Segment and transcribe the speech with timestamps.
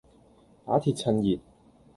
[0.65, 1.39] 打鐵趁熱